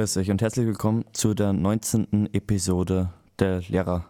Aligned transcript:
Grüß 0.00 0.16
euch 0.16 0.30
und 0.30 0.40
herzlich 0.40 0.64
willkommen 0.64 1.04
zu 1.12 1.34
der 1.34 1.52
19. 1.52 2.30
Episode 2.32 3.10
der 3.38 3.60
Lehrer. 3.68 4.06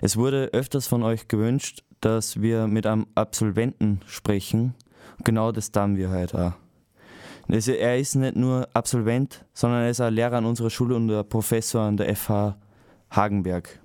Es 0.00 0.16
wurde 0.16 0.48
öfters 0.54 0.86
von 0.86 1.02
euch 1.02 1.28
gewünscht, 1.28 1.84
dass 2.00 2.40
wir 2.40 2.66
mit 2.68 2.86
einem 2.86 3.06
Absolventen 3.14 4.00
sprechen. 4.06 4.72
Genau 5.22 5.52
das 5.52 5.70
tun 5.70 5.98
wir 5.98 6.08
heute 6.08 6.46
auch. 6.46 7.52
Also 7.52 7.72
er 7.72 7.98
ist 7.98 8.14
nicht 8.14 8.34
nur 8.34 8.66
Absolvent, 8.72 9.44
sondern 9.52 9.82
er 9.82 9.90
ist 9.90 10.00
auch 10.00 10.08
Lehrer 10.08 10.38
an 10.38 10.46
unserer 10.46 10.70
Schule 10.70 10.96
und 10.96 11.08
der 11.08 11.22
Professor 11.22 11.82
an 11.82 11.98
der 11.98 12.16
FH 12.16 12.56
Hagenberg. 13.10 13.78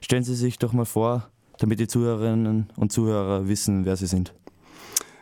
Stellen 0.00 0.24
Sie 0.24 0.34
sich 0.34 0.58
doch 0.58 0.72
mal 0.72 0.86
vor, 0.86 1.28
damit 1.58 1.78
die 1.78 1.86
Zuhörerinnen 1.86 2.66
und 2.74 2.90
Zuhörer 2.90 3.46
wissen, 3.46 3.84
wer 3.84 3.94
Sie 3.94 4.08
sind. 4.08 4.34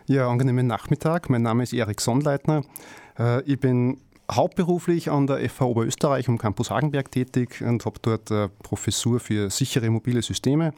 Ja, 0.06 0.30
angenehmen 0.30 0.66
Nachmittag. 0.66 1.28
Mein 1.28 1.42
Name 1.42 1.62
ist 1.62 1.74
Erik 1.74 2.00
Sonnleitner. 2.00 2.62
Äh, 3.18 3.42
ich 3.42 3.60
bin 3.60 4.00
hauptberuflich 4.30 5.10
an 5.10 5.26
der 5.26 5.48
FH 5.48 5.64
Oberösterreich 5.64 6.28
am 6.28 6.38
Campus 6.38 6.70
Hagenberg 6.70 7.10
tätig 7.10 7.62
und 7.62 7.84
habe 7.84 7.98
dort 8.02 8.30
eine 8.30 8.48
Professur 8.62 9.20
für 9.20 9.50
sichere 9.50 9.90
mobile 9.90 10.22
Systeme. 10.22 10.72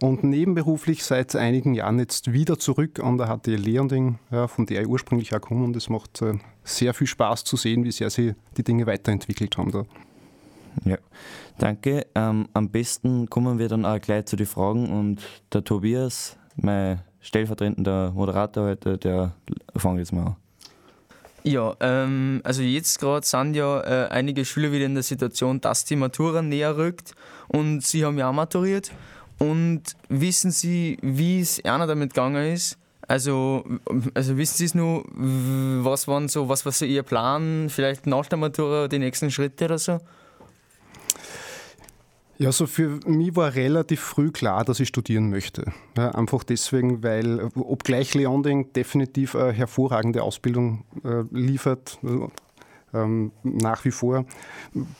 Und 0.00 0.24
nebenberuflich 0.24 1.04
seit 1.04 1.36
einigen 1.36 1.74
Jahren 1.74 1.98
jetzt 1.98 2.32
wieder 2.32 2.58
zurück 2.58 3.00
an 3.00 3.18
der 3.18 3.28
HTL 3.28 3.54
Leonding, 3.54 4.18
ja, 4.30 4.48
von 4.48 4.66
der 4.66 4.82
ich 4.82 4.88
ursprünglich 4.88 5.34
auch 5.34 5.40
komme. 5.40 5.64
Und 5.64 5.76
es 5.76 5.88
macht 5.88 6.22
äh, 6.22 6.34
sehr 6.64 6.92
viel 6.92 7.06
Spaß 7.06 7.44
zu 7.44 7.56
sehen, 7.56 7.84
wie 7.84 7.92
sehr 7.92 8.10
sie 8.10 8.34
die 8.56 8.64
Dinge 8.64 8.86
weiterentwickelt 8.86 9.56
haben 9.56 9.70
da. 9.70 9.84
Ja, 10.84 10.98
danke. 11.58 12.06
Ähm, 12.14 12.48
am 12.52 12.70
besten 12.70 13.28
kommen 13.28 13.58
wir 13.58 13.68
dann 13.68 13.84
auch 13.84 14.00
gleich 14.00 14.26
zu 14.26 14.36
den 14.36 14.46
Fragen 14.46 14.90
und 14.90 15.22
der 15.52 15.64
Tobias, 15.64 16.36
mein 16.56 17.02
stellvertretender 17.20 18.10
Moderator 18.12 18.64
heute, 18.64 18.98
der 18.98 19.34
fängt 19.76 19.98
jetzt 19.98 20.12
mal 20.12 20.26
an. 20.26 20.36
Ja, 21.44 21.74
ähm, 21.80 22.40
also 22.44 22.62
jetzt 22.62 23.00
gerade 23.00 23.26
sind 23.26 23.54
ja 23.54 23.80
äh, 23.80 24.08
einige 24.08 24.44
Schüler 24.44 24.70
wieder 24.70 24.86
in 24.86 24.94
der 24.94 25.02
Situation, 25.02 25.60
dass 25.60 25.84
die 25.84 25.96
Matura 25.96 26.40
näher 26.40 26.76
rückt 26.76 27.14
und 27.48 27.84
sie 27.84 28.04
haben 28.04 28.16
ja 28.18 28.28
auch 28.28 28.32
maturiert. 28.32 28.92
Und 29.38 29.82
wissen 30.08 30.52
Sie, 30.52 30.98
wie 31.02 31.40
es 31.40 31.64
einer 31.64 31.88
damit 31.88 32.14
gegangen 32.14 32.52
ist? 32.52 32.78
Also, 33.08 33.64
also 34.14 34.36
wissen 34.36 34.56
Sie 34.56 34.66
es 34.66 34.74
nur, 34.76 35.04
was 35.14 36.06
waren 36.06 36.28
so, 36.28 36.48
was 36.48 36.64
war 36.64 36.70
so 36.70 36.84
Ihr 36.84 37.02
Plan, 37.02 37.68
vielleicht 37.68 38.06
nach 38.06 38.26
der 38.26 38.38
Matura 38.38 38.86
die 38.86 39.00
nächsten 39.00 39.32
Schritte 39.32 39.64
oder 39.64 39.78
so? 39.78 39.98
Ja, 42.42 42.50
so 42.50 42.66
für 42.66 42.98
mich 43.06 43.36
war 43.36 43.54
relativ 43.54 44.00
früh 44.00 44.32
klar, 44.32 44.64
dass 44.64 44.80
ich 44.80 44.88
studieren 44.88 45.30
möchte. 45.30 45.72
Ja, 45.96 46.10
einfach 46.10 46.42
deswegen, 46.42 47.04
weil, 47.04 47.48
obgleich 47.54 48.14
Leonding 48.14 48.72
definitiv 48.72 49.36
eine 49.36 49.52
hervorragende 49.52 50.24
Ausbildung 50.24 50.82
äh, 51.04 51.22
liefert, 51.30 52.00
ähm, 52.92 53.30
nach 53.44 53.84
wie 53.84 53.92
vor, 53.92 54.26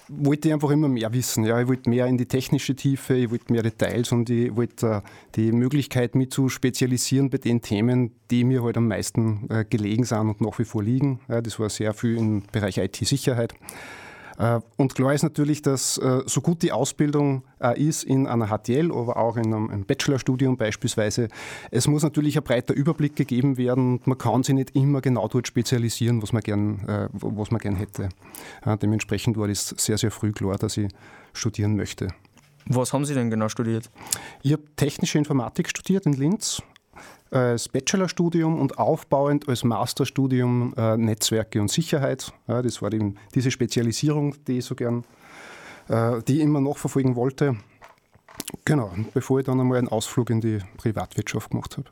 wollte 0.06 0.46
ich 0.46 0.54
einfach 0.54 0.70
immer 0.70 0.86
mehr 0.86 1.12
wissen. 1.12 1.42
Ja, 1.44 1.60
ich 1.60 1.66
wollte 1.66 1.90
mehr 1.90 2.06
in 2.06 2.16
die 2.16 2.26
technische 2.26 2.76
Tiefe, 2.76 3.14
ich 3.14 3.32
wollte 3.32 3.52
mehr 3.52 3.64
Details 3.64 4.12
und 4.12 4.30
ich 4.30 4.54
wollte 4.54 4.86
äh, 4.86 5.00
die 5.34 5.50
Möglichkeit, 5.50 6.14
mich 6.14 6.30
zu 6.30 6.48
spezialisieren 6.48 7.28
bei 7.28 7.38
den 7.38 7.60
Themen, 7.60 8.12
die 8.30 8.44
mir 8.44 8.62
halt 8.62 8.76
am 8.76 8.86
meisten 8.86 9.50
äh, 9.50 9.64
gelegen 9.68 10.04
sind 10.04 10.28
und 10.28 10.40
nach 10.40 10.60
wie 10.60 10.64
vor 10.64 10.84
liegen. 10.84 11.18
Ja, 11.28 11.40
das 11.40 11.58
war 11.58 11.70
sehr 11.70 11.92
viel 11.92 12.18
im 12.18 12.44
Bereich 12.52 12.78
IT-Sicherheit. 12.78 13.52
Äh, 14.38 14.60
und 14.76 14.94
klar 14.94 15.14
ist 15.14 15.22
natürlich, 15.22 15.62
dass 15.62 15.98
äh, 15.98 16.22
so 16.26 16.40
gut 16.40 16.62
die 16.62 16.72
Ausbildung 16.72 17.44
äh, 17.60 17.80
ist 17.80 18.04
in 18.04 18.26
einer 18.26 18.48
HTL, 18.48 18.90
aber 18.90 19.16
auch 19.16 19.36
in 19.36 19.52
einem 19.52 19.84
Bachelorstudium 19.84 20.56
beispielsweise, 20.56 21.28
es 21.70 21.86
muss 21.86 22.02
natürlich 22.02 22.36
ein 22.36 22.44
breiter 22.44 22.74
Überblick 22.74 23.16
gegeben 23.16 23.56
werden 23.56 23.98
und 23.98 24.06
man 24.06 24.18
kann 24.18 24.42
sich 24.42 24.54
nicht 24.54 24.74
immer 24.74 25.00
genau 25.00 25.28
dort 25.28 25.46
spezialisieren, 25.46 26.22
was 26.22 26.32
man 26.32 26.42
gern, 26.42 27.08
was 27.12 27.50
man 27.50 27.60
gern 27.60 27.76
hätte. 27.76 28.08
Dementsprechend 28.80 29.36
war 29.36 29.48
es 29.48 29.68
sehr, 29.68 29.98
sehr 29.98 30.10
früh 30.10 30.32
klar, 30.32 30.56
dass 30.56 30.76
ich 30.76 30.88
studieren 31.32 31.76
möchte. 31.76 32.08
Was 32.66 32.92
haben 32.92 33.04
Sie 33.04 33.14
denn 33.14 33.30
genau 33.30 33.48
studiert? 33.48 33.90
Ich 34.42 34.52
habe 34.52 34.62
technische 34.76 35.18
Informatik 35.18 35.68
studiert 35.68 36.06
in 36.06 36.12
Linz 36.14 36.62
als 37.30 37.68
Bachelorstudium 37.68 38.60
und 38.60 38.78
aufbauend 38.78 39.48
als 39.48 39.64
Masterstudium 39.64 40.74
äh, 40.76 40.96
Netzwerke 40.96 41.60
und 41.60 41.70
Sicherheit. 41.70 42.32
Ja, 42.46 42.60
das 42.60 42.82
war 42.82 42.90
die, 42.90 43.14
diese 43.34 43.50
Spezialisierung, 43.50 44.34
die 44.46 44.58
ich 44.58 44.64
so 44.64 44.74
gern, 44.74 45.04
äh, 45.88 46.22
die 46.28 46.40
immer 46.40 46.60
nachverfolgen 46.60 47.16
wollte. 47.16 47.56
Genau, 48.64 48.92
bevor 49.14 49.40
ich 49.40 49.46
dann 49.46 49.60
einmal 49.60 49.78
einen 49.78 49.88
Ausflug 49.88 50.30
in 50.30 50.40
die 50.40 50.58
Privatwirtschaft 50.76 51.50
gemacht 51.50 51.76
habe. 51.76 51.88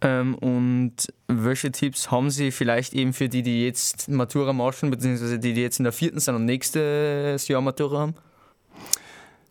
Ähm, 0.00 0.34
und 0.36 0.94
welche 1.28 1.72
Tipps 1.72 2.10
haben 2.10 2.30
Sie 2.30 2.50
vielleicht 2.50 2.92
eben 2.92 3.12
für 3.12 3.28
die, 3.28 3.42
die 3.42 3.64
jetzt 3.64 4.08
Matura 4.08 4.52
machen, 4.52 4.90
beziehungsweise 4.90 5.38
die, 5.38 5.54
die 5.54 5.62
jetzt 5.62 5.78
in 5.78 5.84
der 5.84 5.92
vierten 5.92 6.18
sind 6.18 6.34
und 6.34 6.44
nächstes 6.44 7.48
Jahr 7.48 7.60
Matura 7.60 8.00
haben? 8.00 8.14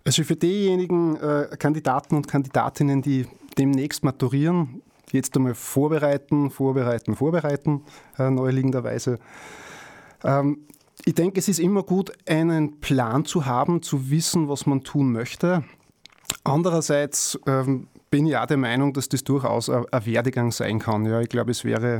Also 0.03 0.23
für 0.23 0.35
diejenigen 0.35 1.15
äh, 1.15 1.55
Kandidaten 1.57 2.15
und 2.15 2.27
Kandidatinnen, 2.27 3.01
die 3.01 3.25
demnächst 3.57 4.03
maturieren, 4.03 4.81
jetzt 5.11 5.35
einmal 5.35 5.55
vorbereiten, 5.55 6.49
vorbereiten, 6.49 7.15
vorbereiten, 7.15 7.81
äh, 8.17 8.29
neueliegenderweise. 8.29 9.19
Ähm, 10.23 10.59
ich 11.03 11.13
denke, 11.13 11.39
es 11.39 11.47
ist 11.47 11.59
immer 11.59 11.83
gut, 11.83 12.11
einen 12.27 12.79
Plan 12.79 13.25
zu 13.25 13.45
haben, 13.45 13.81
zu 13.81 14.09
wissen, 14.09 14.49
was 14.49 14.65
man 14.65 14.83
tun 14.83 15.11
möchte. 15.11 15.63
Andererseits 16.43 17.39
ähm, 17.47 17.87
bin 18.09 18.25
ich 18.25 18.37
auch 18.37 18.45
der 18.45 18.57
Meinung, 18.57 18.93
dass 18.93 19.09
das 19.09 19.23
durchaus 19.23 19.69
ein, 19.69 19.85
ein 19.91 20.05
Werdegang 20.05 20.51
sein 20.51 20.79
kann. 20.79 21.05
Ja, 21.05 21.21
ich 21.21 21.29
glaube, 21.29 21.51
es 21.51 21.63
wäre 21.63 21.99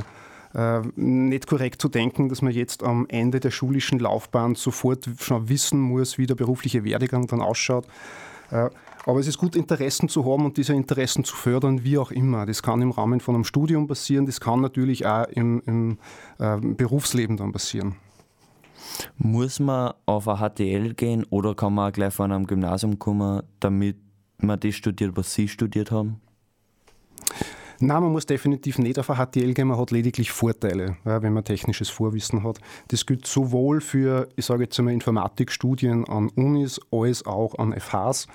äh, 0.54 0.80
nicht 0.96 1.46
korrekt 1.46 1.82
zu 1.82 1.88
denken, 1.88 2.28
dass 2.28 2.42
man 2.42 2.52
jetzt 2.52 2.82
am 2.82 3.06
Ende 3.08 3.40
der 3.40 3.50
schulischen 3.50 3.98
Laufbahn 3.98 4.54
sofort 4.54 5.08
schon 5.20 5.48
wissen 5.48 5.80
muss, 5.80 6.18
wie 6.18 6.26
der 6.26 6.34
berufliche 6.34 6.84
Werdegang 6.84 7.26
dann 7.26 7.42
ausschaut. 7.42 7.86
Äh, 8.50 8.70
aber 9.06 9.20
es 9.20 9.28
ist 9.28 9.38
gut, 9.38 9.54
Interessen 9.54 10.08
zu 10.08 10.24
haben 10.24 10.44
und 10.44 10.56
diese 10.56 10.74
Interessen 10.74 11.22
zu 11.22 11.34
fördern, 11.34 11.84
wie 11.84 11.96
auch 11.96 12.10
immer. 12.10 12.44
Das 12.44 12.62
kann 12.62 12.82
im 12.82 12.90
Rahmen 12.90 13.20
von 13.20 13.36
einem 13.36 13.44
Studium 13.44 13.86
passieren, 13.86 14.26
das 14.26 14.40
kann 14.40 14.60
natürlich 14.60 15.06
auch 15.06 15.28
im, 15.28 15.62
im 15.64 15.98
äh, 16.38 16.58
Berufsleben 16.60 17.36
dann 17.36 17.52
passieren. 17.52 17.94
Muss 19.16 19.60
man 19.60 19.94
auf 20.06 20.28
ein 20.28 20.38
HTL 20.38 20.94
gehen 20.94 21.24
oder 21.30 21.54
kann 21.54 21.74
man 21.74 21.88
auch 21.90 21.92
gleich 21.92 22.12
von 22.12 22.32
einem 22.32 22.46
Gymnasium 22.46 22.98
kommen, 22.98 23.42
damit 23.60 23.96
man 24.38 24.58
das 24.58 24.74
studiert, 24.74 25.16
was 25.16 25.32
Sie 25.32 25.46
studiert 25.46 25.92
haben? 25.92 26.20
Nein, 27.78 28.02
man 28.02 28.12
muss 28.12 28.26
definitiv 28.26 28.78
nicht 28.78 28.98
auf 28.98 29.10
ein 29.10 29.16
HTL 29.16 29.52
gehen, 29.54 29.68
man 29.68 29.78
hat 29.78 29.90
lediglich 29.90 30.32
Vorteile, 30.32 30.96
wenn 31.04 31.32
man 31.32 31.44
technisches 31.44 31.90
Vorwissen 31.90 32.42
hat. 32.42 32.58
Das 32.88 33.06
gilt 33.06 33.26
sowohl 33.26 33.80
für, 33.80 34.28
ich 34.34 34.46
sage 34.46 34.64
jetzt 34.64 34.78
einmal, 34.78 34.94
Informatikstudien 34.94 36.08
an 36.08 36.30
Unis 36.30 36.80
als 36.90 37.24
auch 37.24 37.56
an 37.58 37.78
FHs. 37.78 38.26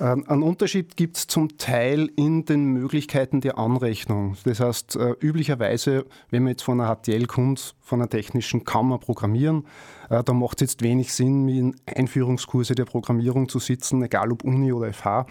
Ähm, 0.00 0.24
einen 0.28 0.42
Unterschied 0.42 0.96
gibt 0.96 1.16
es 1.16 1.26
zum 1.26 1.58
Teil 1.58 2.10
in 2.16 2.44
den 2.44 2.66
Möglichkeiten 2.66 3.40
der 3.40 3.58
Anrechnung. 3.58 4.36
Das 4.44 4.60
heißt, 4.60 4.96
äh, 4.96 5.14
üblicherweise, 5.20 6.06
wenn 6.30 6.44
man 6.44 6.50
jetzt 6.50 6.62
von 6.62 6.80
einer 6.80 6.94
HTL 6.94 7.26
kommt, 7.26 7.74
von 7.80 8.00
einer 8.00 8.08
technischen, 8.08 8.62
man 8.82 9.00
programmieren. 9.00 9.64
Äh, 10.08 10.22
da 10.22 10.32
macht 10.32 10.62
es 10.62 10.72
jetzt 10.72 10.82
wenig 10.82 11.12
Sinn, 11.12 11.48
in 11.48 11.76
Einführungskurse 11.86 12.74
der 12.74 12.84
Programmierung 12.84 13.48
zu 13.48 13.58
sitzen, 13.58 14.02
egal 14.02 14.30
ob 14.30 14.44
Uni 14.44 14.72
oder 14.72 14.92
FH. 14.92 15.26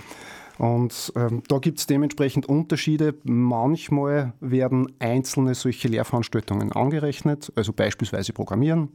Und 0.58 1.14
ähm, 1.16 1.44
da 1.48 1.60
gibt 1.60 1.80
es 1.80 1.86
dementsprechend 1.86 2.48
Unterschiede. 2.48 3.16
Manchmal 3.24 4.34
werden 4.40 4.92
einzelne 5.00 5.54
solche 5.54 5.88
Lehrveranstaltungen 5.88 6.72
angerechnet, 6.72 7.54
also 7.56 7.74
beispielsweise 7.74 8.34
Programmieren. 8.34 8.90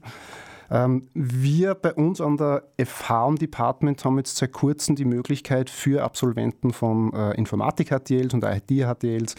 Ähm, 0.72 1.06
wir 1.12 1.74
bei 1.74 1.92
uns 1.92 2.22
an 2.22 2.38
der 2.38 2.62
FH 2.82 3.28
im 3.28 3.36
Department 3.36 4.02
haben 4.06 4.16
jetzt 4.16 4.38
seit 4.38 4.52
kurzem 4.52 4.96
die 4.96 5.04
Möglichkeit 5.04 5.68
für 5.68 6.02
Absolventen 6.02 6.72
von 6.72 7.12
äh, 7.12 7.34
Informatik-HTLs 7.34 8.32
und 8.32 8.42
IT-HTLs 8.42 9.34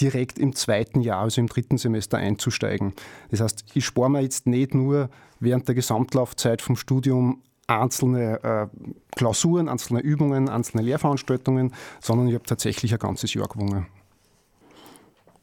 direkt 0.00 0.38
im 0.38 0.54
zweiten 0.54 1.02
Jahr, 1.02 1.20
also 1.20 1.42
im 1.42 1.46
dritten 1.46 1.76
Semester 1.76 2.16
einzusteigen. 2.16 2.94
Das 3.30 3.40
heißt, 3.40 3.66
ich 3.74 3.84
spare 3.84 4.10
mir 4.10 4.22
jetzt 4.22 4.46
nicht 4.46 4.74
nur 4.74 5.10
während 5.40 5.68
der 5.68 5.74
Gesamtlaufzeit 5.74 6.62
vom 6.62 6.74
Studium 6.74 7.42
einzelne 7.66 8.42
äh, 8.42 8.66
Klausuren, 9.14 9.68
einzelne 9.68 10.00
Übungen, 10.00 10.48
einzelne 10.48 10.82
Lehrveranstaltungen, 10.82 11.74
sondern 12.00 12.28
ich 12.28 12.34
habe 12.34 12.44
tatsächlich 12.44 12.94
ein 12.94 12.98
ganzes 12.98 13.34
Jahr 13.34 13.46
gewonnen. 13.46 13.88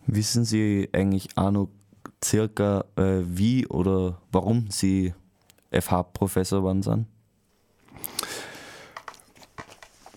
Wissen 0.07 0.43
Sie 0.43 0.89
eigentlich 0.91 1.29
auch 1.35 1.51
noch 1.51 1.69
circa, 2.23 2.85
äh, 2.95 3.21
wie 3.25 3.67
oder 3.67 4.17
warum 4.31 4.71
Sie 4.71 5.13
FH-Professor 5.81 6.59
geworden 6.59 6.81
sind? 6.81 7.07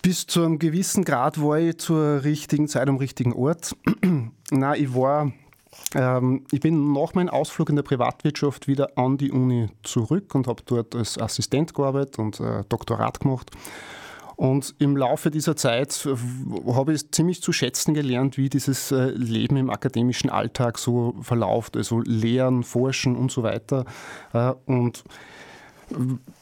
Bis 0.01 0.25
zu 0.25 0.43
einem 0.43 0.59
gewissen 0.59 1.03
Grad 1.03 1.41
war 1.41 1.59
ich 1.59 1.77
zur 1.77 2.23
richtigen 2.23 2.67
Zeit 2.67 2.87
am 2.87 2.97
richtigen 2.97 3.33
Ort. 3.33 3.75
Nein, 4.51 4.81
ich 4.81 4.95
war, 4.95 5.31
ähm, 5.93 6.45
ich 6.51 6.61
bin 6.61 6.93
nach 6.93 7.13
meinem 7.13 7.29
Ausflug 7.29 7.69
in 7.69 7.75
der 7.75 7.83
Privatwirtschaft 7.83 8.67
wieder 8.67 8.97
an 8.97 9.17
die 9.17 9.31
Uni 9.31 9.67
zurück 9.83 10.33
und 10.35 10.47
habe 10.47 10.63
dort 10.65 10.95
als 10.95 11.17
Assistent 11.17 11.73
gearbeitet 11.73 12.17
und 12.17 12.39
äh, 12.39 12.63
Doktorat 12.69 13.19
gemacht. 13.19 13.51
Und 14.39 14.73
im 14.79 14.95
Laufe 14.95 15.31
dieser 15.31 15.57
Zeit 15.57 16.07
habe 16.73 16.93
ich 16.93 17.11
ziemlich 17.11 17.41
zu 17.41 17.51
schätzen 17.51 17.93
gelernt, 17.93 18.37
wie 18.37 18.47
dieses 18.47 18.89
äh, 18.93 19.09
Leben 19.09 19.57
im 19.57 19.69
akademischen 19.69 20.29
Alltag 20.29 20.77
so 20.77 21.13
verläuft, 21.21 21.75
also 21.75 21.99
Lehren, 21.99 22.63
Forschen 22.63 23.17
und 23.17 23.33
so 23.33 23.43
weiter. 23.43 23.83
Äh, 24.31 24.53
und 24.65 25.03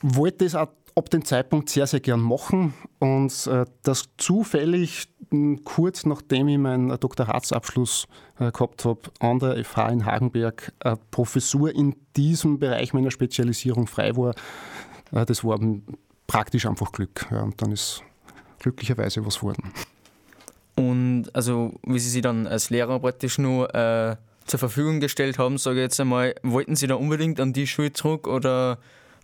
wollte 0.01 0.45
das 0.45 0.55
auch 0.55 0.69
ab 0.95 1.09
dem 1.09 1.23
Zeitpunkt 1.23 1.69
sehr, 1.69 1.88
sehr 1.88 1.99
gern 1.99 2.21
machen 2.21 2.73
und 2.99 3.47
äh, 3.47 3.65
das 3.83 4.09
zufällig 4.17 5.07
kurz 5.63 6.05
nachdem 6.05 6.47
ich 6.47 6.57
meinen 6.57 6.97
Doktoratsabschluss 6.99 8.07
äh, 8.39 8.51
gehabt 8.51 8.85
habe, 8.85 9.01
an 9.19 9.39
der 9.39 9.63
FH 9.63 9.89
in 9.89 10.05
Hagenberg 10.05 10.71
eine 10.79 10.97
Professur 11.11 11.73
in 11.73 11.95
diesem 12.15 12.59
Bereich 12.59 12.94
meiner 12.94 13.11
Spezialisierung 13.11 13.88
frei 13.88 14.15
war, 14.15 14.33
äh, 15.11 15.25
das 15.25 15.44
war 15.44 15.59
praktisch 16.27 16.65
einfach 16.65 16.91
Glück. 16.91 17.27
Ja, 17.31 17.41
und 17.41 17.61
dann 17.61 17.71
ist 17.71 18.01
glücklicherweise 18.59 19.25
was 19.25 19.39
geworden. 19.39 19.71
Und 20.75 21.29
also, 21.33 21.73
wie 21.83 21.99
Sie 21.99 22.09
sich 22.09 22.21
dann 22.21 22.47
als 22.47 22.69
Lehrer 22.69 22.99
praktisch 22.99 23.38
nur 23.38 23.73
äh, 23.73 24.15
zur 24.45 24.59
Verfügung 24.59 24.99
gestellt 24.99 25.39
haben, 25.39 25.57
sage 25.57 25.79
ich 25.79 25.83
jetzt 25.83 25.99
einmal, 25.99 26.35
wollten 26.44 26.75
Sie 26.75 26.88
da 26.88 26.95
unbedingt 26.95 27.39
an 27.39 27.51
die 27.51 27.67
Schule 27.67 27.94
zurück 27.94 28.27
oder 28.27 28.77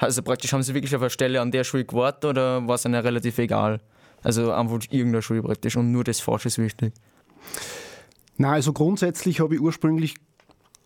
also 0.03 0.21
praktisch 0.21 0.53
haben 0.53 0.63
Sie 0.63 0.73
wirklich 0.73 0.95
auf 0.95 1.01
eine 1.01 1.09
Stelle 1.09 1.41
an 1.41 1.51
der 1.51 1.63
Schule 1.63 1.85
gewartet 1.85 2.25
oder 2.25 2.67
war 2.67 2.75
es 2.75 2.85
Ihnen 2.85 2.95
relativ 2.95 3.37
egal? 3.37 3.81
Also 4.21 4.51
einfach 4.51 4.79
irgendeine 4.89 5.21
Schule 5.21 5.43
praktisch 5.43 5.75
und 5.75 5.91
nur 5.91 6.03
das 6.03 6.19
Fach 6.19 6.45
ist 6.45 6.57
wichtig. 6.57 6.93
Na, 8.37 8.53
also 8.53 8.73
grundsätzlich 8.73 9.39
habe 9.39 9.55
ich 9.55 9.61
ursprünglich 9.61 10.15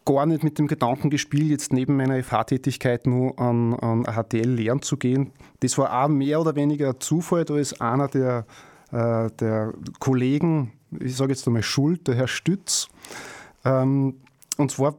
gar 0.06 0.25
nicht 0.25 0.44
mit 0.44 0.58
dem 0.58 0.68
Gedanken 0.68 1.10
gespielt, 1.10 1.50
jetzt 1.50 1.74
neben 1.74 1.98
meiner 1.98 2.24
FH-Tätigkeit 2.24 3.06
nur 3.06 3.38
an, 3.40 3.74
an 3.75 4.04
HTL 4.04 4.50
lehren 4.50 4.81
zu 4.81 4.98
gehen. 4.98 5.31
Das 5.60 5.78
war 5.78 6.04
auch 6.04 6.08
mehr 6.08 6.40
oder 6.40 6.56
weniger 6.56 7.00
Zufall. 7.00 7.46
Da 7.46 7.58
ist 7.58 7.81
einer 7.81 8.08
der, 8.08 8.46
äh, 8.92 9.30
der 9.40 9.74
Kollegen, 10.00 10.74
ich 11.00 11.16
sage 11.16 11.34
jetzt 11.34 11.46
einmal 11.46 11.63
Schuld, 11.63 12.08
der 12.08 12.16
Herr 12.16 12.28
Stütz. 12.28 12.88
Ähm, 13.66 14.16
und 14.58 14.72
zwar 14.72 14.96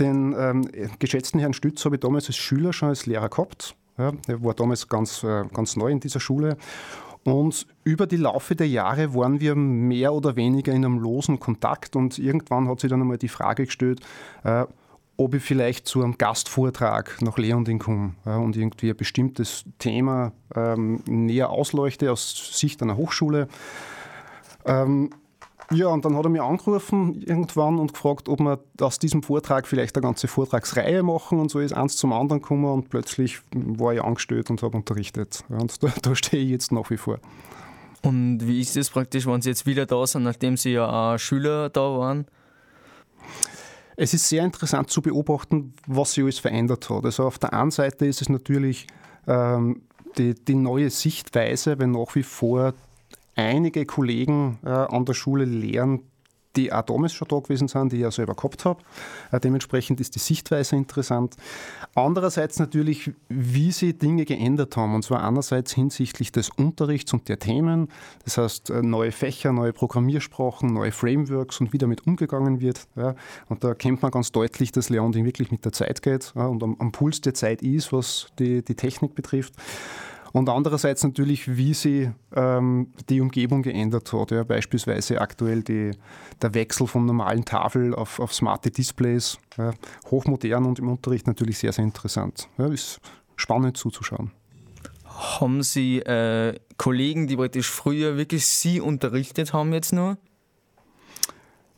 den 0.00 0.34
ähm, 0.38 0.68
geschätzten 0.98 1.40
Herrn 1.40 1.52
Stütz 1.52 1.84
habe 1.84 1.96
ich 1.96 2.00
damals 2.00 2.26
als 2.26 2.36
Schüler 2.36 2.72
schon 2.72 2.88
als 2.88 3.06
Lehrer 3.06 3.28
gehabt. 3.28 3.76
Ja, 3.96 4.12
er 4.26 4.42
war 4.42 4.54
damals 4.54 4.88
ganz, 4.88 5.22
äh, 5.22 5.44
ganz 5.52 5.76
neu 5.76 5.90
in 5.90 6.00
dieser 6.00 6.20
Schule. 6.20 6.56
Und 7.24 7.66
über 7.84 8.06
die 8.06 8.16
Laufe 8.16 8.54
der 8.54 8.68
Jahre 8.68 9.14
waren 9.14 9.40
wir 9.40 9.54
mehr 9.54 10.12
oder 10.12 10.36
weniger 10.36 10.72
in 10.72 10.84
einem 10.84 10.98
losen 10.98 11.40
Kontakt 11.40 11.96
und 11.96 12.18
irgendwann 12.18 12.68
hat 12.68 12.80
sich 12.80 12.90
dann 12.90 13.00
einmal 13.00 13.16
die 13.16 13.28
Frage 13.28 13.64
gestellt, 13.64 14.00
äh, 14.42 14.64
ob 15.16 15.34
ich 15.34 15.42
vielleicht 15.42 15.86
zu 15.86 16.02
einem 16.02 16.18
Gastvortrag 16.18 17.22
nach 17.22 17.38
Leonding 17.38 17.78
komme 17.78 18.14
äh, 18.26 18.34
und 18.34 18.56
irgendwie 18.56 18.90
ein 18.90 18.96
bestimmtes 18.96 19.64
Thema 19.78 20.32
ähm, 20.54 21.02
näher 21.06 21.50
ausleuchte 21.50 22.12
aus 22.12 22.58
Sicht 22.58 22.82
einer 22.82 22.96
Hochschule. 22.96 23.48
Ähm, 24.66 25.10
ja, 25.70 25.86
und 25.88 26.04
dann 26.04 26.16
hat 26.16 26.24
er 26.24 26.30
mich 26.30 26.42
angerufen 26.42 27.22
irgendwann 27.22 27.78
und 27.78 27.94
gefragt, 27.94 28.28
ob 28.28 28.40
wir 28.40 28.60
aus 28.80 28.98
diesem 28.98 29.22
Vortrag 29.22 29.66
vielleicht 29.66 29.96
eine 29.96 30.02
ganze 30.02 30.28
Vortragsreihe 30.28 31.02
machen 31.02 31.40
und 31.40 31.50
so 31.50 31.60
ist 31.60 31.72
eins 31.72 31.96
zum 31.96 32.12
anderen 32.12 32.42
gekommen 32.42 32.66
und 32.66 32.90
plötzlich 32.90 33.40
war 33.52 33.94
ich 33.94 34.02
angestellt 34.02 34.50
und 34.50 34.62
habe 34.62 34.76
unterrichtet. 34.76 35.44
und 35.48 35.82
da, 35.82 35.92
da 36.02 36.14
stehe 36.14 36.42
ich 36.42 36.50
jetzt 36.50 36.72
nach 36.72 36.90
wie 36.90 36.96
vor. 36.96 37.18
Und 38.02 38.46
wie 38.46 38.60
ist 38.60 38.76
das 38.76 38.90
praktisch, 38.90 39.26
wenn 39.26 39.40
Sie 39.40 39.48
jetzt 39.48 39.64
wieder 39.64 39.86
da 39.86 40.06
sind, 40.06 40.24
nachdem 40.24 40.58
Sie 40.58 40.72
ja 40.72 41.14
auch 41.14 41.18
Schüler 41.18 41.70
da 41.70 41.80
waren? 41.80 42.26
Es 43.96 44.12
ist 44.12 44.28
sehr 44.28 44.44
interessant 44.44 44.90
zu 44.90 45.00
beobachten, 45.00 45.72
was 45.86 46.12
sich 46.12 46.24
alles 46.24 46.38
verändert 46.38 46.90
hat. 46.90 47.04
Also 47.04 47.24
auf 47.24 47.38
der 47.38 47.54
einen 47.54 47.70
Seite 47.70 48.06
ist 48.06 48.20
es 48.20 48.28
natürlich 48.28 48.86
ähm, 49.26 49.82
die, 50.18 50.34
die 50.34 50.54
neue 50.54 50.90
Sichtweise, 50.90 51.78
weil 51.78 51.86
nach 51.86 52.14
wie 52.14 52.24
vor 52.24 52.74
einige 53.34 53.86
Kollegen 53.86 54.58
äh, 54.64 54.68
an 54.68 55.04
der 55.04 55.14
Schule 55.14 55.44
lehren, 55.44 56.02
die 56.56 56.72
auch 56.72 56.82
damals 56.82 57.12
schon 57.12 57.28
da 57.28 57.38
gewesen 57.38 57.68
sind, 57.68 57.92
die 57.92 57.96
ich 57.96 58.02
ja 58.02 58.10
selber 58.10 58.34
gehabt 58.34 58.64
habe. 58.64 58.82
Äh, 59.32 59.40
dementsprechend 59.40 60.00
ist 60.00 60.14
die 60.14 60.20
Sichtweise 60.20 60.76
interessant. 60.76 61.36
Andererseits 61.94 62.58
natürlich, 62.58 63.12
wie 63.28 63.72
sie 63.72 63.94
Dinge 63.94 64.24
geändert 64.24 64.76
haben. 64.76 64.94
Und 64.94 65.02
zwar 65.02 65.24
einerseits 65.24 65.72
hinsichtlich 65.72 66.32
des 66.32 66.50
Unterrichts 66.50 67.12
und 67.12 67.28
der 67.28 67.38
Themen. 67.38 67.88
Das 68.24 68.38
heißt, 68.38 68.70
äh, 68.70 68.82
neue 68.82 69.12
Fächer, 69.12 69.52
neue 69.52 69.72
Programmiersprachen, 69.72 70.72
neue 70.72 70.92
Frameworks 70.92 71.60
und 71.60 71.72
wie 71.72 71.78
damit 71.78 72.06
umgegangen 72.06 72.60
wird. 72.60 72.86
Ja. 72.96 73.14
Und 73.48 73.64
da 73.64 73.68
erkennt 73.68 74.02
man 74.02 74.10
ganz 74.10 74.32
deutlich, 74.32 74.72
dass 74.72 74.90
Leonding 74.90 75.24
wirklich 75.24 75.50
mit 75.50 75.64
der 75.64 75.72
Zeit 75.72 76.02
geht 76.02 76.32
ja, 76.34 76.46
und 76.46 76.62
am, 76.62 76.76
am, 76.78 76.92
Puls 76.92 77.20
der 77.20 77.34
Zeit 77.34 77.62
ist, 77.62 77.92
was 77.92 78.28
die, 78.38 78.64
die 78.64 78.76
Technik 78.76 79.14
betrifft. 79.14 79.54
Und 80.34 80.48
andererseits 80.48 81.04
natürlich, 81.04 81.56
wie 81.56 81.74
sie 81.74 82.10
ähm, 82.34 82.88
die 83.08 83.20
Umgebung 83.20 83.62
geändert 83.62 84.12
hat. 84.12 84.32
Ja, 84.32 84.42
beispielsweise 84.42 85.20
aktuell 85.20 85.62
die, 85.62 85.92
der 86.42 86.54
Wechsel 86.54 86.88
von 86.88 87.06
normalen 87.06 87.44
Tafel 87.44 87.94
auf, 87.94 88.18
auf 88.18 88.34
smarte 88.34 88.72
Displays. 88.72 89.38
Ja, 89.56 89.70
hochmodern 90.10 90.64
und 90.64 90.80
im 90.80 90.88
Unterricht 90.88 91.28
natürlich 91.28 91.58
sehr, 91.58 91.72
sehr 91.72 91.84
interessant. 91.84 92.48
Ja, 92.58 92.66
ist 92.66 92.98
spannend 93.36 93.76
zuzuschauen. 93.76 94.32
Haben 95.04 95.62
Sie 95.62 96.00
äh, 96.00 96.58
Kollegen, 96.78 97.28
die 97.28 97.36
praktisch 97.36 97.70
früher 97.70 98.16
wirklich 98.16 98.44
Sie 98.44 98.80
unterrichtet 98.80 99.52
haben 99.52 99.72
jetzt 99.72 99.92
nur? 99.92 100.18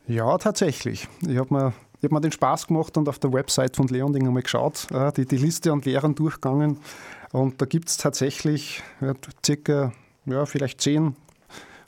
Ja, 0.09 0.39
tatsächlich. 0.39 1.09
Ich 1.27 1.37
habe 1.37 1.53
mir, 1.53 1.73
hab 2.03 2.13
mir 2.13 2.21
den 2.21 2.33
Spaß 2.33 2.69
gemacht 2.69 2.97
und 2.97 3.09
auf 3.09 3.19
der 3.19 3.33
Website 3.33 3.77
von 3.77 3.89
Leonding 3.89 4.27
einmal 4.27 4.43
geschaut, 4.43 4.91
äh, 4.93 5.13
die, 5.13 5.27
die 5.27 5.37
Liste 5.37 5.73
an 5.73 5.81
Lehrern 5.81 6.15
durchgegangen. 6.15 6.79
Und 7.33 7.61
da 7.61 7.67
gibt 7.67 7.89
es 7.89 7.97
tatsächlich 7.97 8.83
ja, 9.01 9.15
circa 9.45 9.93
ja, 10.27 10.47
vielleicht 10.47 10.81
zehn 10.81 11.17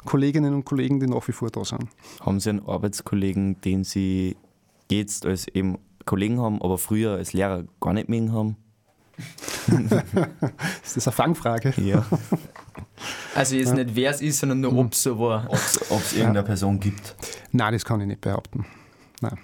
Kolleginnen 0.04 0.54
und 0.54 0.64
Kollegen, 0.64 1.00
die 1.00 1.06
nach 1.06 1.26
wie 1.28 1.32
vor 1.32 1.50
da 1.50 1.64
sind. 1.64 1.88
Haben 2.20 2.40
Sie 2.40 2.50
einen 2.50 2.66
Arbeitskollegen, 2.66 3.60
den 3.60 3.84
Sie 3.84 4.36
jetzt 4.90 5.26
als 5.26 5.46
eben 5.48 5.78
Kollegen 6.04 6.40
haben, 6.40 6.62
aber 6.62 6.78
früher 6.78 7.12
als 7.12 7.32
Lehrer 7.32 7.64
gar 7.80 7.92
nicht 7.92 8.08
mehr 8.08 8.32
haben? 8.32 8.56
ist 10.84 10.96
das 10.96 11.06
eine 11.08 11.12
Fangfrage? 11.14 11.74
Ja. 11.76 12.06
Also 13.34 13.56
jetzt 13.56 13.68
ja. 13.68 13.74
nicht 13.74 13.94
wer 13.94 14.10
es 14.10 14.20
ist, 14.20 14.38
sondern 14.38 14.60
nur 14.60 14.76
ob 14.76 14.92
es 14.92 15.02
so 15.02 15.18
war. 15.18 15.46
Ob 15.48 15.54
es 15.56 16.12
irgendeine 16.12 16.38
ja. 16.40 16.42
Person 16.42 16.80
gibt. 16.80 17.14
Nein, 17.52 17.72
das 17.72 17.84
kann 17.84 18.00
ich 18.00 18.06
nicht 18.06 18.20
behaupten. 18.20 18.64
Nein. 19.20 19.38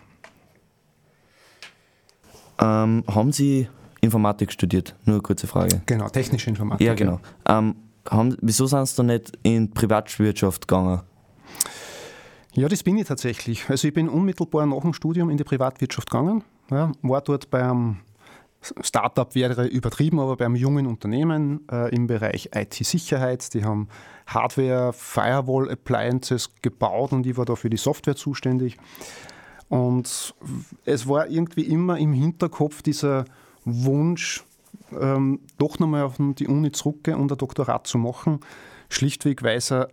Ähm, 2.61 3.05
haben 3.07 3.33
Sie 3.33 3.69
Informatik 4.01 4.53
studiert? 4.53 4.95
Nur 5.05 5.17
eine 5.17 5.23
kurze 5.23 5.47
Frage. 5.47 5.83
Genau, 5.87 6.09
technische 6.09 6.51
Informatik. 6.51 6.87
Ja, 6.87 6.95
genau. 6.95 7.21
Ähm, 7.49 7.77
haben, 8.09 8.37
wieso 8.41 8.67
sind 8.67 8.87
Sie 8.87 8.97
da 8.97 9.03
nicht 9.03 9.33
in 9.43 9.71
Privatwirtschaft 9.71 10.69
gegangen? 10.69 11.01
Ja, 12.53 12.69
das 12.69 12.83
bin 12.83 12.97
ich 12.97 13.09
tatsächlich. 13.09 13.69
Also 13.69 13.89
ich 13.89 13.95
bin 13.95 14.09
unmittelbar 14.09 14.67
nach 14.67 14.81
dem 14.83 14.93
Studium 14.93 15.31
in 15.31 15.37
die 15.37 15.45
Privatwirtschaft 15.45 16.09
gegangen, 16.09 16.45
ja, 16.71 16.93
war 17.03 17.21
dort 17.21 17.51
beim 17.51 17.99
Startup 18.81 19.35
wäre 19.35 19.67
übertrieben, 19.67 20.21
aber 20.21 20.37
beim 20.37 20.55
jungen 20.57 20.87
Unternehmen 20.87 21.67
äh, 21.71 21.95
im 21.95 22.07
Bereich 22.07 22.51
IT-Sicherheit. 22.55 23.53
Die 23.55 23.65
haben 23.65 23.89
Hardware, 24.27 24.93
Firewall 24.93 25.71
Appliances 25.71 26.51
gebaut 26.63 27.13
und 27.13 27.27
ich 27.27 27.37
war 27.37 27.45
da 27.45 27.57
für 27.57 27.71
die 27.71 27.77
Software 27.77 28.17
zuständig. 28.17 28.77
Und 29.69 30.35
es 30.85 31.09
war 31.09 31.29
irgendwie 31.29 31.63
immer 31.63 31.99
im 31.99 32.13
Hinterkopf 32.13 32.83
dieser 32.83 33.25
Wunsch, 33.65 34.45
ähm, 34.99 35.41
doch 35.59 35.79
nochmal 35.79 36.03
auf 36.03 36.17
die 36.19 36.47
Uni 36.47 36.73
zurückgehen 36.73 37.19
und 37.19 37.33
ein 37.33 37.39
Doktorat 37.39 37.87
zu 37.87 37.99
machen. 37.99 38.41
Schlichtweg, 38.89 39.43
weil 39.43 39.57
es 39.57 39.73
eine 39.73 39.89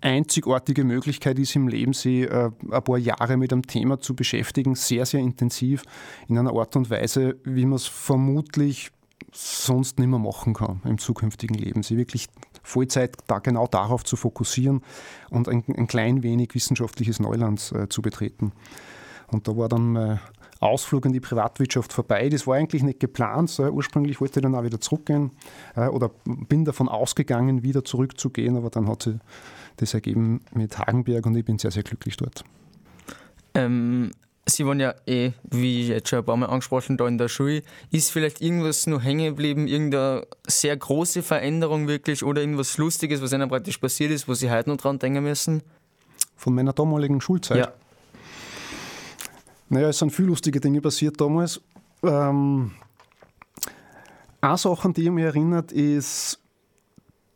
einzigartige 0.00 0.84
Möglichkeit 0.84 1.38
ist 1.38 1.56
im 1.56 1.68
Leben, 1.68 1.92
sich 1.92 2.22
äh, 2.22 2.50
ein 2.70 2.84
paar 2.84 2.98
Jahre 2.98 3.36
mit 3.36 3.52
einem 3.52 3.66
Thema 3.66 4.00
zu 4.00 4.14
beschäftigen, 4.14 4.74
sehr, 4.74 5.06
sehr 5.06 5.20
intensiv, 5.20 5.82
in 6.28 6.38
einer 6.38 6.52
Art 6.52 6.76
und 6.76 6.90
Weise, 6.90 7.36
wie 7.44 7.64
man 7.64 7.76
es 7.76 7.86
vermutlich 7.86 8.90
sonst 9.32 9.98
nicht 9.98 10.08
mehr 10.08 10.18
machen 10.18 10.54
kann 10.54 10.80
im 10.84 10.98
zukünftigen 10.98 11.56
Leben. 11.56 11.82
Sie 11.82 11.96
wirklich 11.96 12.28
Vollzeit 12.62 13.16
da 13.26 13.38
genau 13.38 13.66
darauf 13.66 14.04
zu 14.04 14.16
fokussieren 14.16 14.82
und 15.30 15.48
ein, 15.48 15.64
ein 15.76 15.86
klein 15.86 16.22
wenig 16.22 16.54
wissenschaftliches 16.54 17.20
Neuland 17.20 17.72
äh, 17.72 17.88
zu 17.88 18.02
betreten. 18.02 18.52
Und 19.30 19.46
da 19.46 19.56
war 19.56 19.68
dann 19.68 19.92
mein 19.92 20.20
Ausflug 20.60 21.04
in 21.06 21.12
die 21.12 21.20
Privatwirtschaft 21.20 21.92
vorbei. 21.92 22.28
Das 22.28 22.46
war 22.46 22.56
eigentlich 22.56 22.82
nicht 22.82 23.00
geplant. 23.00 23.50
So, 23.50 23.64
ursprünglich 23.64 24.20
wollte 24.20 24.40
ich 24.40 24.42
dann 24.42 24.54
auch 24.54 24.64
wieder 24.64 24.80
zurückgehen 24.80 25.30
äh, 25.76 25.86
oder 25.86 26.10
bin 26.24 26.64
davon 26.64 26.88
ausgegangen, 26.88 27.62
wieder 27.62 27.84
zurückzugehen, 27.84 28.56
aber 28.56 28.70
dann 28.70 28.88
hat 28.88 29.04
sich 29.04 29.16
das 29.76 29.94
ergeben 29.94 30.40
mit 30.52 30.78
Hagenberg 30.78 31.24
und 31.26 31.36
ich 31.36 31.44
bin 31.44 31.58
sehr, 31.58 31.70
sehr 31.70 31.84
glücklich 31.84 32.16
dort. 32.16 32.44
Ähm, 33.54 34.10
Sie 34.46 34.64
waren 34.64 34.80
ja 34.80 34.94
eh, 35.06 35.32
wie 35.42 35.88
jetzt 35.88 36.08
schon 36.08 36.20
ein 36.20 36.24
paar 36.24 36.36
Mal 36.36 36.46
angesprochen, 36.46 36.96
da 36.96 37.06
in 37.06 37.18
der 37.18 37.28
Schule. 37.28 37.62
Ist 37.90 38.10
vielleicht 38.10 38.40
irgendwas 38.40 38.86
noch 38.86 39.04
hängen 39.04 39.26
geblieben, 39.26 39.68
irgendeine 39.68 40.26
sehr 40.46 40.74
große 40.74 41.22
Veränderung 41.22 41.86
wirklich 41.86 42.24
oder 42.24 42.40
irgendwas 42.40 42.78
Lustiges, 42.78 43.20
was 43.20 43.32
Ihnen 43.34 43.50
praktisch 43.50 43.76
passiert 43.76 44.10
ist, 44.10 44.26
wo 44.26 44.32
Sie 44.32 44.50
heute 44.50 44.70
noch 44.70 44.78
dran 44.78 44.98
denken 44.98 45.22
müssen? 45.22 45.62
Von 46.34 46.54
meiner 46.54 46.72
damaligen 46.72 47.20
Schulzeit? 47.20 47.58
Ja. 47.58 47.72
Naja, 49.68 49.88
es 49.88 49.98
sind 49.98 50.10
viele 50.10 50.28
lustige 50.28 50.60
Dinge 50.60 50.80
passiert 50.80 51.20
damals. 51.20 51.60
Ähm, 52.02 52.72
eine 54.40 54.56
Sache, 54.58 54.88
an 54.88 54.94
die 54.94 55.10
mich 55.10 55.24
erinnert, 55.24 55.72
ist 55.72 56.40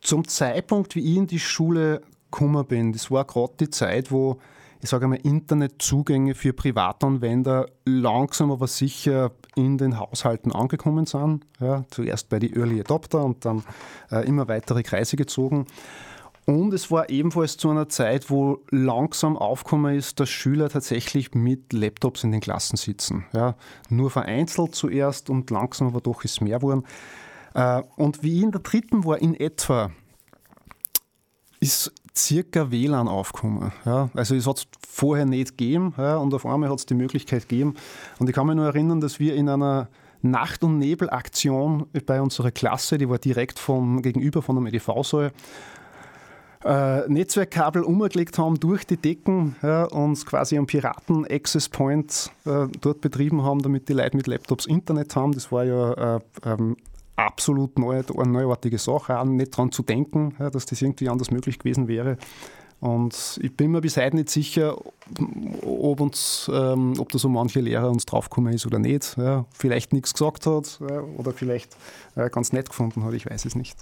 zum 0.01 0.27
Zeitpunkt, 0.27 0.95
wie 0.95 1.13
ich 1.13 1.17
in 1.17 1.27
die 1.27 1.39
Schule 1.39 2.03
gekommen 2.31 2.65
bin, 2.67 2.93
das 2.93 3.11
war 3.11 3.25
gerade 3.25 3.53
die 3.61 3.71
Zeit, 3.71 4.11
wo 4.11 4.39
ich 4.83 4.89
sage 4.89 5.05
einmal, 5.05 5.21
Internetzugänge 5.23 6.35
für 6.35 6.53
Privatanwender 6.53 7.69
langsam 7.85 8.51
aber 8.51 8.67
sicher 8.67 9.31
in 9.55 9.79
den 9.79 9.97
Haushalten 9.97 10.51
angekommen 10.51 11.07
sind. 11.07 11.47
Ja, 11.61 11.85
zuerst 11.91 12.29
bei 12.29 12.41
den 12.41 12.53
Early 12.57 12.81
Adopter 12.81 13.25
und 13.25 13.45
dann 13.45 13.63
äh, 14.11 14.27
immer 14.27 14.49
weitere 14.49 14.83
Kreise 14.83 15.17
gezogen. 15.17 15.67
Und 16.45 16.75
es 16.75 16.91
war 16.91 17.09
ebenfalls 17.09 17.57
zu 17.57 17.71
einer 17.71 17.89
Zeit, 17.89 18.29
wo 18.29 18.59
langsam 18.71 19.37
aufgekommen 19.37 19.97
ist, 19.97 20.19
dass 20.19 20.29
Schüler 20.29 20.69
tatsächlich 20.69 21.35
mit 21.35 21.73
Laptops 21.73 22.25
in 22.25 22.33
den 22.33 22.41
Klassen 22.41 22.77
sitzen. 22.77 23.27
Ja, 23.33 23.55
nur 23.89 24.11
vereinzelt 24.11 24.75
zuerst 24.75 25.31
und 25.31 25.51
langsam 25.51 25.89
aber 25.89 26.01
doch 26.01 26.25
ist 26.25 26.41
mehr 26.41 26.59
geworden. 26.59 26.85
Äh, 27.55 27.83
und 27.97 28.23
wie 28.25 28.43
in 28.43 28.51
der 28.51 28.61
dritten 28.61 29.05
war, 29.05 29.19
in 29.19 29.35
etwa, 29.35 29.91
ist 31.61 31.93
circa 32.17 32.73
WLAN 32.73 33.07
aufgekommen. 33.07 33.73
Ja, 33.85 34.11
also 34.15 34.35
es 34.35 34.47
hat 34.47 34.59
es 34.59 34.67
vorher 34.87 35.27
nicht 35.27 35.57
gegeben 35.57 35.95
ja, 35.97 36.17
und 36.17 36.35
auf 36.35 36.45
einmal 36.45 36.69
hat 36.69 36.79
es 36.81 36.87
die 36.87 36.95
Möglichkeit 36.95 37.49
gegeben. 37.49 37.75
Und 38.19 38.29
ich 38.29 38.35
kann 38.35 38.49
mich 38.49 38.57
nur 38.57 38.67
erinnern, 38.67 39.01
dass 39.01 39.21
wir 39.21 39.37
in 39.37 39.49
einer 39.49 39.89
Nacht- 40.23 40.65
und 40.65 40.79
Nebelaktion 40.79 41.87
bei 42.07 42.21
unserer 42.21 42.51
Klasse, 42.51 42.99
die 42.99 43.09
war 43.09 43.19
direkt 43.19 43.59
von, 43.59 44.03
gegenüber 44.03 44.43
von 44.43 44.57
einem 44.57 44.67
EDV-Saal, 44.67 45.33
äh, 46.65 47.09
Netzwerkkabel 47.09 47.83
umgelegt 47.83 48.39
haben 48.39 48.59
durch 48.61 48.85
die 48.85 48.97
Decken 48.97 49.57
ja, 49.63 49.85
und 49.85 50.25
quasi 50.27 50.57
einen 50.57 50.67
Piraten-Access 50.67 51.69
Point 51.69 52.31
äh, 52.45 52.67
dort 52.81 53.01
betrieben 53.01 53.43
haben, 53.43 53.63
damit 53.63 53.89
die 53.89 53.95
Leute 53.95 54.17
mit 54.17 54.27
Laptops 54.27 54.67
Internet 54.67 55.17
haben. 55.17 55.33
Das 55.33 55.51
war 55.51 55.65
ja 55.65 56.17
äh, 56.17 56.21
ähm, 56.45 56.77
absolut 57.17 57.79
neu, 57.79 58.03
eine 58.17 58.33
neuartige 58.33 58.79
Sache, 58.79 59.19
auch 59.19 59.25
nicht 59.25 59.53
daran 59.53 59.73
zu 59.73 59.83
denken, 59.83 60.35
ja, 60.39 60.51
dass 60.51 60.67
das 60.67 60.81
irgendwie 60.83 61.09
anders 61.09 61.31
möglich 61.31 61.59
gewesen 61.59 61.89
wäre. 61.89 62.17
Und 62.81 63.39
ich 63.41 63.57
bin 63.57 63.71
mir 63.71 63.81
bis 63.81 63.97
heute 63.97 64.17
nicht 64.17 64.29
sicher, 64.29 64.77
ob, 65.65 66.01
uns, 66.01 66.51
ähm, 66.53 66.95
ob 66.99 67.11
da 67.11 67.19
so 67.19 67.29
manche 67.29 67.61
Lehrer 67.61 67.89
uns 67.89 68.07
draufgekommen 68.07 68.53
ist 68.53 68.67
oder 68.67 68.81
nicht. 68.81 69.17
Ja, 69.17 69.45
vielleicht 69.55 69.93
nichts 69.93 70.13
gesagt 70.15 70.47
hat 70.47 70.81
ja, 70.91 71.01
oder 71.17 71.33
vielleicht 71.33 71.77
äh, 72.17 72.29
ganz 72.29 72.53
nett 72.53 72.71
gefunden 72.71 73.05
hat, 73.05 73.15
ich 73.15 73.31
weiß 73.31 73.45
es 73.45 73.55
nicht. 73.55 73.79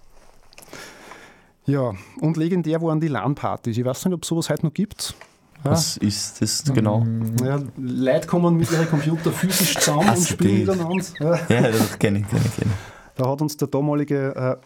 Ja, 1.70 1.94
und 2.20 2.36
legendär 2.36 2.82
waren 2.82 3.00
die 3.00 3.06
LAN-Partys. 3.06 3.78
Ich 3.78 3.84
weiß 3.84 4.04
nicht, 4.06 4.14
ob 4.14 4.22
es 4.22 4.28
sowas 4.28 4.50
heute 4.50 4.66
noch 4.66 4.74
gibt. 4.74 5.14
Was 5.62 5.98
ist 5.98 6.42
das 6.42 6.64
genau? 6.64 7.06
Ja, 7.44 7.60
Leute 7.76 8.26
kommen 8.26 8.56
mit 8.56 8.72
ihren 8.72 8.88
Computer 8.88 9.30
physisch 9.30 9.74
zusammen 9.74 10.08
und 10.08 10.26
spielen 10.26 10.66
miteinander. 10.66 11.04
Ja, 11.20 11.38
ja 11.48 11.70
das 11.70 11.98
kenne 11.98 12.20
ich, 12.20 12.28
kenne 12.28 12.42
ich, 12.44 12.56
kenn 12.56 12.68
ich. 12.68 13.16
Da 13.16 13.30
hat 13.30 13.40
uns 13.42 13.56
der 13.56 13.68
damalige 13.68 14.34
äh, 14.34 14.56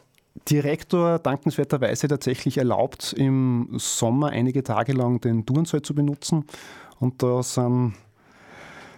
Direktor 0.49 1.19
dankenswerterweise 1.19 2.09
tatsächlich 2.09 2.59
erlaubt, 2.59 3.13
im 3.13 3.69
Sommer 3.77 4.29
einige 4.29 4.63
Tage 4.63 4.93
lang 4.93 5.21
den 5.21 5.45
Turnsaal 5.45 5.83
zu 5.83 5.95
benutzen. 5.95 6.45
Und 7.01 7.23
da 7.23 7.43
sind 7.43 7.95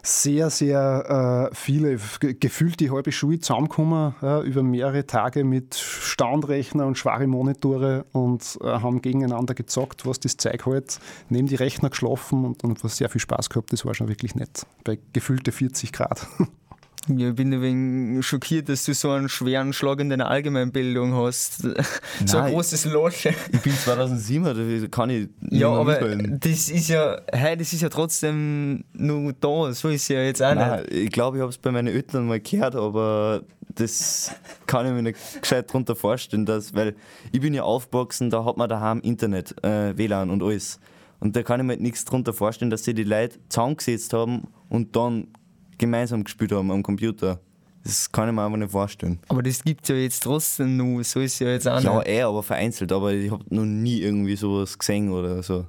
sehr, 0.06 0.50
sehr 0.50 1.50
äh, 1.50 1.54
viele, 1.54 1.98
gefühlt 2.20 2.80
die 2.80 2.90
halbe 2.90 3.12
Schule 3.12 3.40
zusammengekommen 3.40 4.14
äh, 4.22 4.46
über 4.46 4.62
mehrere 4.62 5.06
Tage 5.06 5.44
mit 5.44 5.74
Standrechner 5.74 6.86
und 6.86 6.96
schwere 6.96 7.26
Monitore 7.26 8.06
und 8.12 8.58
äh, 8.62 8.66
haben 8.66 9.02
gegeneinander 9.02 9.54
gezockt, 9.54 10.06
was 10.06 10.20
das 10.20 10.36
Zeug 10.36 10.66
halt, 10.66 11.00
neben 11.28 11.48
die 11.48 11.56
Rechner 11.56 11.90
geschlafen 11.90 12.44
und, 12.44 12.64
und 12.64 12.84
was 12.84 12.96
sehr 12.96 13.08
viel 13.08 13.20
Spaß 13.20 13.50
gehabt. 13.50 13.72
Das 13.72 13.84
war 13.84 13.94
schon 13.94 14.08
wirklich 14.08 14.34
nett, 14.34 14.66
bei 14.84 14.98
gefühlte 15.12 15.52
40 15.52 15.92
Grad. 15.92 16.26
Ja, 17.08 17.28
ich 17.28 17.34
bin 17.36 17.52
ein 17.54 17.62
wenig 17.62 18.26
schockiert, 18.26 18.68
dass 18.68 18.84
du 18.84 18.92
so 18.92 19.10
einen 19.10 19.28
schweren 19.28 19.72
Schlag 19.72 20.00
in 20.00 20.10
deiner 20.10 20.28
Allgemeinbildung 20.28 21.14
hast. 21.14 21.62
Nein, 21.62 21.74
so 22.26 22.38
ein 22.38 22.52
großes 22.52 22.86
Loch. 22.86 23.10
Ich 23.12 23.60
bin 23.60 23.72
2007, 23.72 24.80
da 24.82 24.88
kann 24.88 25.10
ich 25.10 25.28
Ja, 25.50 25.68
aber 25.68 25.92
mithalten. 26.00 26.40
das 26.40 26.68
ist 26.68 26.88
ja, 26.88 27.20
hey, 27.32 27.56
das 27.56 27.72
ist 27.72 27.82
ja 27.82 27.88
trotzdem 27.88 28.84
nur 28.92 29.32
da. 29.34 29.72
So 29.72 29.88
ist 29.88 30.02
es 30.02 30.08
ja 30.08 30.20
jetzt 30.22 30.42
auch 30.42 30.54
Nein, 30.54 30.80
nicht. 30.82 30.92
Ich 30.92 31.10
glaube, 31.12 31.36
ich 31.36 31.40
habe 31.42 31.50
es 31.50 31.58
bei 31.58 31.70
meinen 31.70 31.88
Eltern 31.88 32.26
mal 32.26 32.40
gehört, 32.40 32.74
aber 32.74 33.42
das 33.74 34.32
kann 34.66 34.86
ich 34.86 34.92
mir 34.92 35.02
nicht 35.02 35.18
gescheit 35.40 35.68
darunter 35.68 35.94
vorstellen, 35.94 36.44
dass, 36.44 36.74
weil 36.74 36.96
ich 37.30 37.40
bin 37.40 37.54
ja 37.54 37.62
aufgewachsen, 37.62 38.30
da 38.30 38.44
hat 38.44 38.56
man 38.56 38.68
daheim 38.68 39.00
Internet, 39.00 39.54
äh, 39.64 39.96
WLAN 39.96 40.30
und 40.30 40.42
alles. 40.42 40.80
Und 41.20 41.36
da 41.36 41.42
kann 41.42 41.60
ich 41.60 41.66
mir 41.66 41.76
nichts 41.76 42.04
darunter 42.04 42.32
vorstellen, 42.32 42.70
dass 42.70 42.84
sie 42.84 42.94
die 42.94 43.04
Leute 43.04 43.38
zusammengesetzt 43.48 44.12
haben 44.12 44.48
und 44.68 44.96
dann 44.96 45.28
gemeinsam 45.78 46.24
gespielt 46.24 46.52
haben 46.52 46.70
am 46.70 46.82
Computer. 46.82 47.40
Das 47.84 48.10
kann 48.10 48.28
ich 48.28 48.34
mir 48.34 48.44
einfach 48.44 48.58
nicht 48.58 48.72
vorstellen. 48.72 49.20
Aber 49.28 49.42
das 49.42 49.62
gibt 49.62 49.84
es 49.84 49.88
ja 49.90 49.94
jetzt 49.94 50.22
trotzdem 50.22 50.76
nur, 50.76 51.04
so 51.04 51.20
ist 51.20 51.34
es 51.34 51.38
ja 51.38 51.48
jetzt 51.48 51.68
auch 51.68 51.80
Ja, 51.80 52.04
eh, 52.04 52.22
aber 52.22 52.42
vereinzelt, 52.42 52.90
aber 52.90 53.12
ich 53.12 53.30
habe 53.30 53.44
noch 53.48 53.64
nie 53.64 54.00
irgendwie 54.00 54.34
sowas 54.34 54.76
gesehen 54.76 55.12
oder 55.12 55.40
so. 55.42 55.66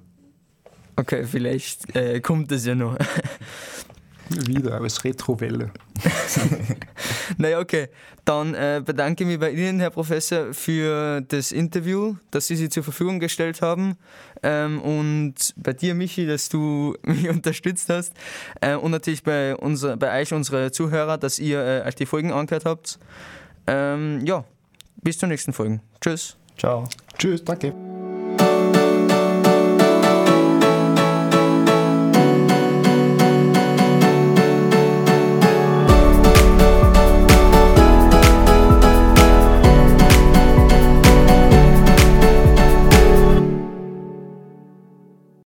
Okay, 0.96 1.26
vielleicht 1.26 1.96
äh, 1.96 2.20
kommt 2.22 2.52
das 2.52 2.66
ja 2.66 2.74
noch. 2.74 2.98
Wieder 4.30 4.82
als 4.82 5.04
Retrowelle. 5.04 5.72
naja, 7.38 7.60
okay. 7.60 7.88
Dann 8.26 8.54
äh, 8.54 8.82
bedanke 8.86 9.24
ich 9.24 9.30
mich 9.30 9.40
bei 9.40 9.52
Ihnen, 9.52 9.80
Herr 9.80 9.90
Professor, 9.90 10.54
für 10.54 11.22
das 11.22 11.52
Interview, 11.52 12.16
das 12.32 12.48
Sie 12.48 12.56
sich 12.56 12.72
zur 12.72 12.84
Verfügung 12.84 13.20
gestellt 13.20 13.62
haben. 13.62 13.98
Ähm, 14.44 14.82
und 14.82 15.36
bei 15.56 15.74
dir, 15.74 15.96
Michi, 15.96 16.28
dass 16.28 16.50
du 16.50 16.96
mich 17.04 17.30
unterstützt 17.30 17.90
hast. 17.90 18.14
Äh, 18.60 18.76
und 18.76 18.92
natürlich 18.92 19.24
bei, 19.24 19.56
unser, 19.56 19.96
bei 19.96 20.22
euch, 20.22 20.34
unsere 20.34 20.72
Zuhörer, 20.72 21.18
dass 21.18 21.40
ihr 21.40 21.60
äh, 21.60 21.88
euch 21.88 21.96
die 21.96 22.06
Folgen 22.06 22.32
angehört 22.32 22.66
habt. 22.66 23.00
Ähm, 23.66 24.26
ja, 24.26 24.44
bis 25.02 25.18
zur 25.18 25.30
nächsten 25.30 25.54
Folge. 25.54 25.80
Tschüss. 26.02 26.36
Ciao. 26.58 26.88
Tschüss, 27.18 27.44
danke. 27.44 27.87